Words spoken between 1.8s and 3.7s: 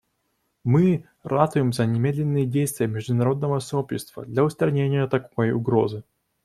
немедленные действия международного